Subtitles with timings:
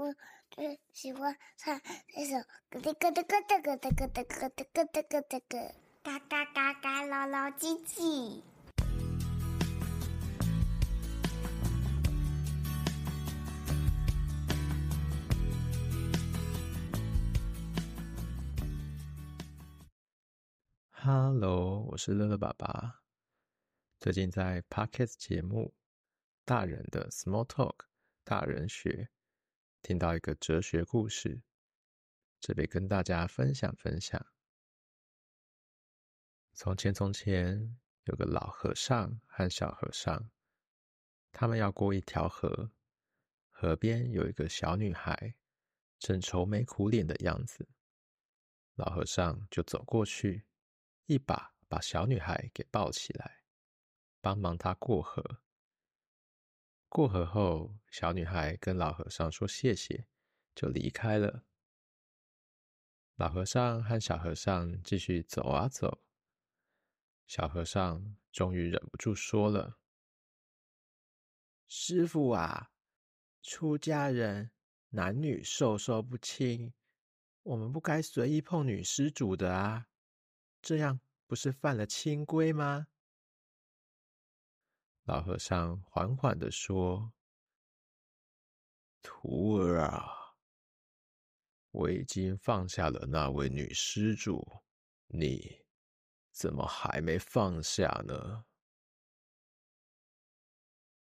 [0.00, 0.14] 我
[0.50, 1.78] 最喜欢唱
[2.16, 2.32] 那首
[2.70, 8.40] 咯哒咯哒咯哒咯哒咯哒咯哒咯哒咯哒咯，嘎嘎嘎嘎，老老唧唧。
[20.92, 23.02] 哈喽，我是乐乐爸爸。
[23.98, 25.66] 最近在 Podcast 节目
[26.46, 27.74] 《大人的 Small Talk》
[28.24, 29.10] 大人学，
[29.82, 31.42] 听到一个哲学故事，
[32.38, 34.24] 这里跟大家分享分享。
[36.52, 40.30] 从前从前，有个老和尚和小和尚，
[41.32, 42.70] 他们要过一条河，
[43.48, 45.34] 河边有一个小女孩，
[45.98, 47.66] 正愁眉苦脸的样子。
[48.74, 50.46] 老和尚就走过去。
[51.06, 53.42] 一把把小女孩给抱起来，
[54.20, 55.40] 帮忙她过河。
[56.90, 60.08] 过河后，小女孩跟老和尚说谢谢，
[60.56, 61.44] 就离开了。
[63.14, 66.02] 老和尚和小和尚继续走啊走。
[67.28, 69.78] 小和尚终于忍不住说了
[71.68, 72.72] ：“师傅啊，
[73.40, 74.50] 出家人
[74.88, 76.72] 男女授受不亲，
[77.44, 79.86] 我们不该随意碰女施主的啊。”
[80.60, 82.88] 这样不是犯了清规吗？
[85.04, 87.12] 老和尚缓缓地说
[89.02, 90.36] ：“徒儿啊，
[91.70, 94.62] 我已经放下了那位女施主，
[95.08, 95.64] 你
[96.30, 98.44] 怎么还没放下呢？”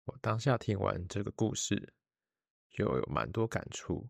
[0.04, 1.94] 我当下听完这个故事，
[2.70, 4.08] 就有蛮多感触，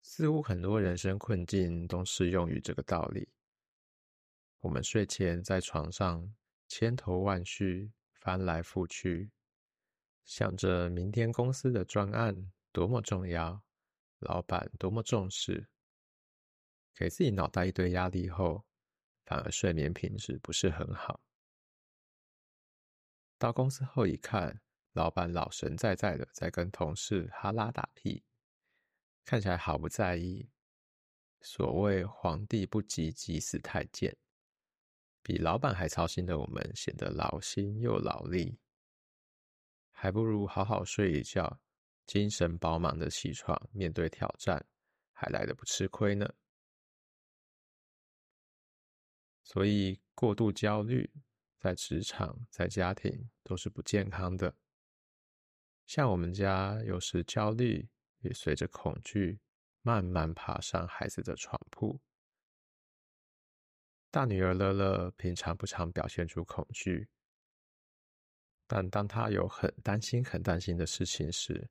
[0.00, 3.28] 似乎很多人生困境都适用于这个道理。
[4.60, 6.34] 我们睡前在床上
[6.66, 9.30] 千头万绪，翻来覆去，
[10.24, 13.62] 想着明天公司的专案多么重要，
[14.18, 15.68] 老板多么重视，
[16.94, 18.66] 给自己脑袋一堆压力后，
[19.24, 21.20] 反而睡眠品质不是很好。
[23.38, 24.60] 到公司后一看，
[24.92, 28.24] 老板老神在在的在跟同事哈拉打屁，
[29.24, 30.50] 看起来毫不在意。
[31.40, 34.16] 所谓皇帝不急急死太监。
[35.28, 38.58] 比老板还操心的我们，显得劳心又劳力，
[39.90, 41.60] 还不如好好睡一觉，
[42.06, 44.64] 精神饱满的起床面对挑战，
[45.12, 46.32] 还来得不吃亏呢。
[49.42, 51.12] 所以过度焦虑，
[51.58, 54.56] 在职场、在家庭都是不健康的。
[55.84, 57.86] 像我们家，有时焦虑
[58.20, 59.38] 也随着恐惧
[59.82, 62.00] 慢慢爬上孩子的床铺。
[64.10, 67.08] 大女儿乐乐平常不常表现出恐惧，
[68.66, 71.68] 但当她有很担心、很担心的事情时，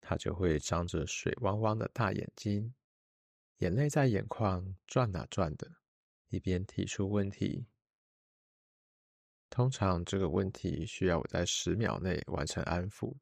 [0.00, 2.74] 她就会张着水汪汪的大眼睛，
[3.58, 5.76] 眼泪在眼眶转啊转的，
[6.28, 7.66] 一边提出问题。
[9.48, 13.16] 通常这个问题需要我在十秒内完成安抚，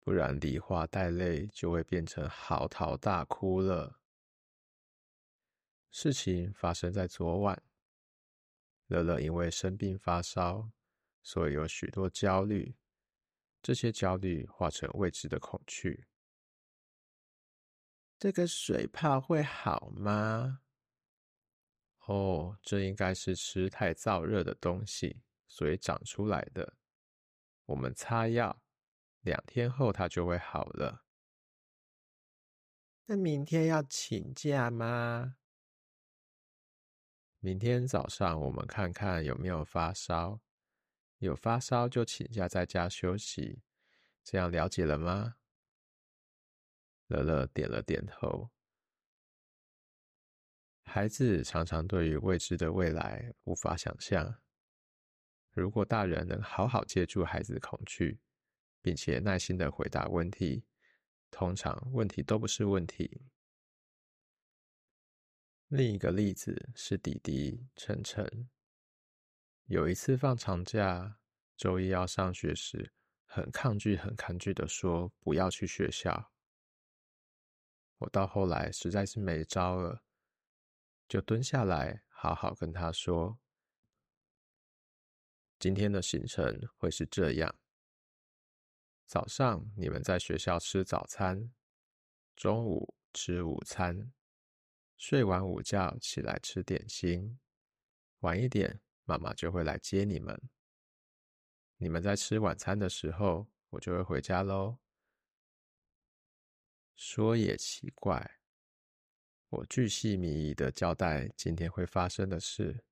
[0.00, 3.98] 不然梨花带泪就会变成嚎啕大哭了。
[5.90, 7.62] 事情发生在昨晚，
[8.86, 10.70] 乐乐因为生病发烧，
[11.22, 12.76] 所以有许多焦虑。
[13.60, 16.06] 这些焦虑化成未知的恐惧。
[18.16, 20.60] 这个水泡会好吗？
[22.06, 26.76] 哦，这应该是吃太燥热的东西，所以长出来的。
[27.66, 28.62] 我们擦药，
[29.20, 31.04] 两天后它就会好了。
[33.06, 35.37] 那明天要请假吗？
[37.40, 40.40] 明天早上我们看看有没有发烧，
[41.18, 43.62] 有发烧就请假在家休息，
[44.24, 45.36] 这样了解了吗？
[47.06, 48.50] 乐乐点了点头。
[50.82, 54.40] 孩子常常对于未知的未来无法想象，
[55.52, 58.18] 如果大人能好好接住孩子的恐惧，
[58.82, 60.64] 并且耐心的回答问题，
[61.30, 63.22] 通常问题都不是问题。
[65.68, 68.48] 另一个例子是弟弟晨晨。
[69.66, 71.18] 有一次放长假，
[71.58, 72.94] 周一要上学时，
[73.26, 76.32] 很抗拒、很抗拒的说不要去学校。
[77.98, 80.02] 我到后来实在是没招了，
[81.06, 83.38] 就蹲下来好好跟他说：
[85.58, 87.54] 今天的行程会是这样，
[89.04, 91.52] 早上你们在学校吃早餐，
[92.34, 94.10] 中午吃午餐。
[94.98, 97.38] 睡完午觉起来吃点心，
[98.18, 100.38] 晚一点妈妈就会来接你们。
[101.76, 104.76] 你们在吃晚餐的时候，我就会回家喽。
[106.96, 108.40] 说也奇怪，
[109.50, 112.84] 我巨细靡遗的交代今天会发生的事，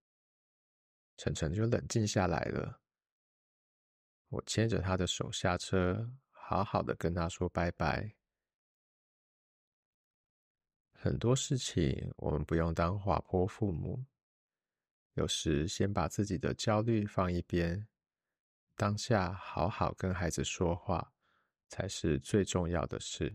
[1.17, 2.81] 晨晨就冷静下来了。
[4.29, 8.16] 我牵着他的手下车，好好的跟他说拜拜。
[11.07, 14.05] 很多事情我们不用当滑坡父母，
[15.15, 17.87] 有时先把自己的焦虑放一边，
[18.75, 21.13] 当下好好跟孩子说话，
[21.69, 23.33] 才是最重要的事。